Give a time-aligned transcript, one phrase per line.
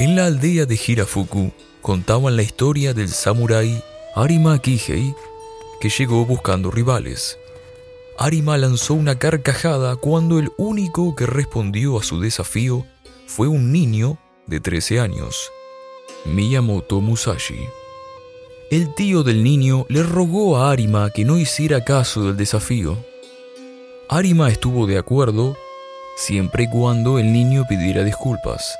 [0.00, 1.52] En la aldea de Hirafuku
[1.82, 3.82] contaban la historia del samurái
[4.14, 5.14] Arima Kihei
[5.78, 7.38] que llegó buscando rivales.
[8.16, 12.86] Arima lanzó una carcajada cuando el único que respondió a su desafío
[13.26, 14.16] fue un niño
[14.46, 15.52] de 13 años,
[16.24, 17.60] Miyamoto Musashi.
[18.70, 22.96] El tío del niño le rogó a Arima que no hiciera caso del desafío.
[24.08, 25.58] Arima estuvo de acuerdo
[26.16, 28.78] siempre y cuando el niño pidiera disculpas.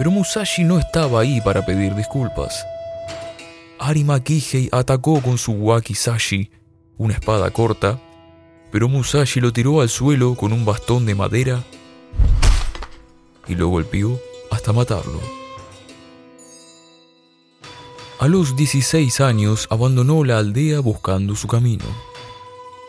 [0.00, 2.66] Pero Musashi no estaba ahí para pedir disculpas.
[3.78, 6.50] Arima Kihei atacó con su wakizashi,
[6.96, 8.00] una espada corta,
[8.72, 11.62] pero Musashi lo tiró al suelo con un bastón de madera
[13.46, 14.18] y lo golpeó
[14.50, 15.20] hasta matarlo.
[18.20, 21.84] A los 16 años abandonó la aldea buscando su camino.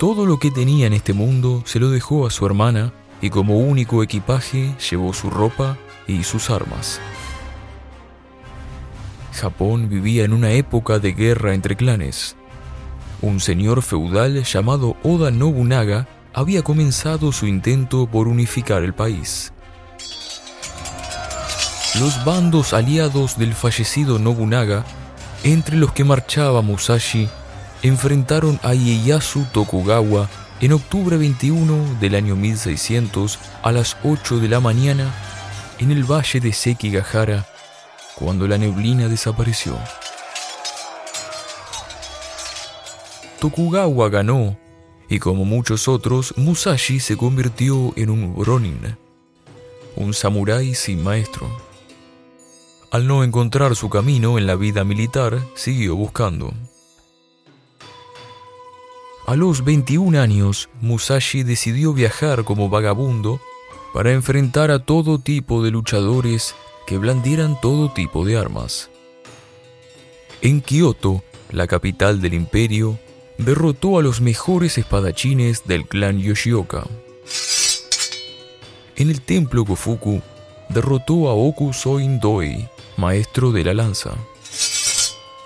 [0.00, 3.58] Todo lo que tenía en este mundo se lo dejó a su hermana y como
[3.58, 7.00] único equipaje llevó su ropa y sus armas.
[9.32, 12.36] Japón vivía en una época de guerra entre clanes.
[13.20, 19.52] Un señor feudal llamado Oda Nobunaga había comenzado su intento por unificar el país.
[21.98, 24.84] Los bandos aliados del fallecido Nobunaga,
[25.44, 27.28] entre los que marchaba Musashi,
[27.82, 30.28] enfrentaron a Ieyasu Tokugawa
[30.60, 35.12] en octubre 21 del año 1600 a las 8 de la mañana
[35.78, 37.46] en el valle de Sekigahara
[38.14, 39.78] cuando la neblina desapareció.
[43.40, 44.56] Tokugawa ganó
[45.08, 48.96] y como muchos otros, Musashi se convirtió en un ronin,
[49.94, 51.48] un samurái sin maestro.
[52.90, 56.52] Al no encontrar su camino en la vida militar, siguió buscando.
[59.26, 63.40] A los 21 años, Musashi decidió viajar como vagabundo
[63.96, 66.54] para enfrentar a todo tipo de luchadores
[66.86, 68.90] que blandieran todo tipo de armas.
[70.42, 72.98] En Kioto, la capital del imperio,
[73.38, 76.84] derrotó a los mejores espadachines del clan Yoshioka.
[78.96, 80.20] En el templo Gofuku,
[80.68, 82.68] derrotó a Oku Soin Doi,
[82.98, 84.10] maestro de la lanza.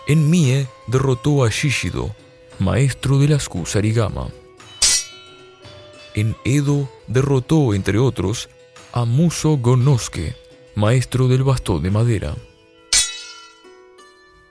[0.08, 2.16] En Mie, derrotó a Shishido,
[2.58, 4.26] maestro de las Kusarigama.
[6.14, 8.48] En Edo, derrotó, entre otros,
[8.92, 10.36] a Muso Gonosuke,
[10.74, 12.34] maestro del bastón de madera.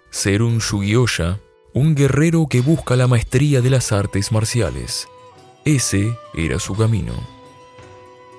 [0.10, 1.40] Serun Shugiyosha,
[1.74, 5.08] un guerrero que busca la maestría de las artes marciales.
[5.66, 7.14] Ese era su camino.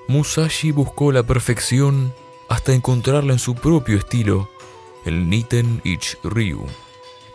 [0.07, 2.13] Musashi buscó la perfección
[2.49, 4.49] hasta encontrarla en su propio estilo,
[5.05, 6.65] el Niten Ich Ryu,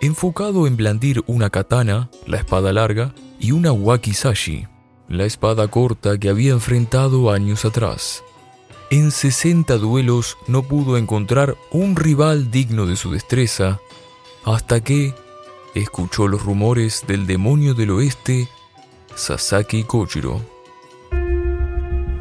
[0.03, 4.67] enfocado en blandir una katana, la espada larga, y una wakizashi,
[5.09, 8.25] la espada corta que había enfrentado años atrás.
[8.91, 13.81] En 60 duelos no pudo encontrar un rival digno de su destreza,
[14.45, 15.15] hasta que
[15.75, 18.49] escuchó los rumores del demonio del oeste,
[19.15, 20.41] Sasaki Kojiro.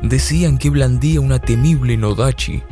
[0.01, 2.63] Decían que blandía una temible Nodachi,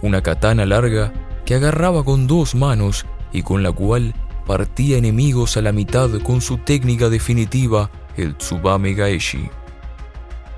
[0.00, 1.12] una katana larga
[1.44, 4.14] que agarraba con dos manos y con la cual
[4.46, 9.48] partía enemigos a la mitad con su técnica definitiva, el Tsubame Gaeshi.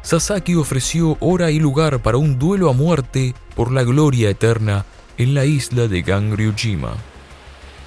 [0.05, 4.85] Sasaki ofreció hora y lugar para un duelo a muerte por la gloria eterna
[5.17, 6.93] en la isla de Ganryujima.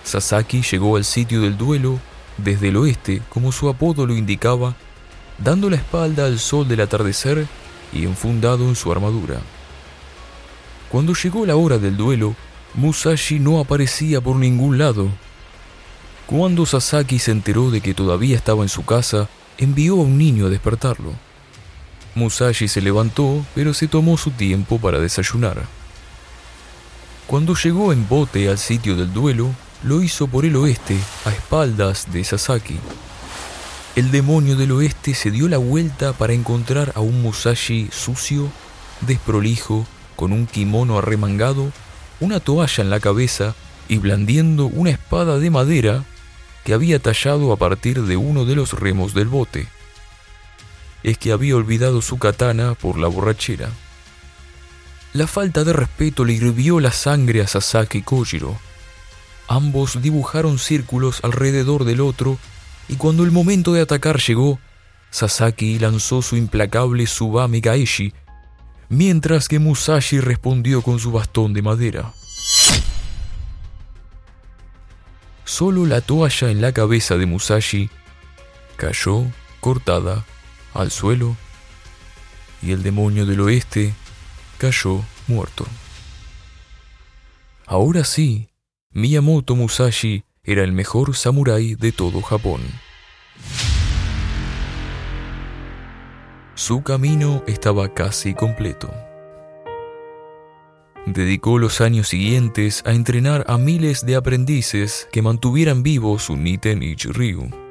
[0.03, 1.99] Sasaki llegó al sitio del duelo
[2.37, 4.75] desde el oeste, como su apodo lo indicaba,
[5.37, 7.45] dando la espalda al sol del atardecer
[7.93, 9.39] y enfundado en su armadura.
[10.89, 12.33] Cuando llegó la hora del duelo,
[12.73, 15.07] Musashi no aparecía por ningún lado.
[16.25, 19.29] Cuando Sasaki se enteró de que todavía estaba en su casa,
[19.59, 21.26] envió a un niño a despertarlo.
[22.17, 25.63] Musashi se levantó, pero se tomó su tiempo para desayunar.
[27.27, 29.51] Cuando llegó en bote al sitio del duelo,
[29.83, 32.79] lo hizo por el oeste, a espaldas de Sasaki.
[33.95, 38.49] El demonio del oeste se dio la vuelta para encontrar a un Musashi sucio,
[39.01, 39.85] desprolijo,
[40.15, 41.71] con un kimono arremangado,
[42.19, 43.53] una toalla en la cabeza
[43.87, 46.03] y blandiendo una espada de madera
[46.65, 49.67] que había tallado a partir de uno de los remos del bote
[51.03, 53.69] es que había olvidado su katana por la borrachera.
[55.13, 58.57] La falta de respeto le hirvió la sangre a Sasaki Kojiro.
[59.47, 62.37] Ambos dibujaron círculos alrededor del otro
[62.89, 64.59] y cuando el momento de atacar llegó,
[65.09, 68.13] Sasaki lanzó su implacable Subame Gaeshi,
[68.89, 72.13] mientras que Musashi respondió con su bastón de madera.
[75.45, 77.89] Solo la toalla en la cabeza de Musashi
[78.75, 79.23] cayó
[79.61, 80.25] cortada
[80.73, 81.35] al suelo
[82.61, 83.93] y el demonio del oeste
[84.57, 85.65] cayó muerto.
[87.65, 88.49] Ahora sí,
[88.91, 92.61] Miyamoto Musashi era el mejor samurái de todo Japón.
[96.55, 98.91] Su camino estaba casi completo.
[101.05, 106.81] Dedicó los años siguientes a entrenar a miles de aprendices que mantuvieran vivo su Niten
[106.81, 107.66] Ichiryu.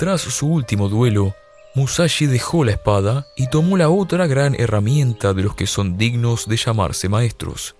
[0.00, 1.34] Tras su último duelo,
[1.74, 6.48] Musashi dejó la espada y tomó la otra gran herramienta de los que son dignos
[6.48, 7.76] de llamarse maestros,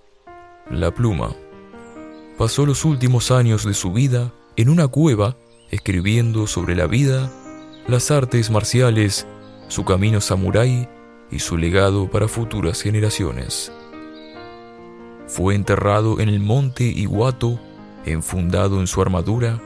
[0.69, 1.35] la pluma.
[2.37, 5.35] Pasó los últimos años de su vida en una cueva
[5.71, 7.31] escribiendo sobre la vida,
[7.87, 9.25] las artes marciales,
[9.67, 10.87] su camino samurái
[11.31, 13.71] y su legado para futuras generaciones.
[15.25, 17.59] Fue enterrado en el monte Iwato,
[18.05, 19.59] enfundado en su armadura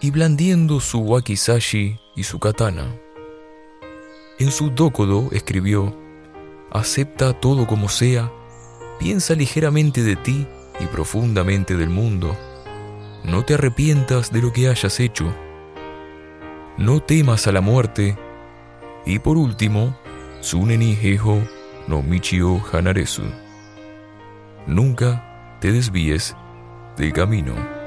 [0.00, 2.94] y blandiendo su wakizashi y su katana.
[4.38, 5.94] En su Dokodo escribió,
[6.70, 8.30] acepta todo como sea,
[8.98, 10.46] piensa ligeramente de ti
[10.80, 12.36] y profundamente del mundo.
[13.24, 15.34] No te arrepientas de lo que hayas hecho.
[16.76, 18.16] No temas a la muerte.
[19.04, 19.98] Y por último,
[20.40, 21.42] Tsuneni Heiho
[21.88, 23.22] no Michio Hanaresu.
[24.66, 26.36] Nunca te desvíes
[26.96, 27.77] del camino.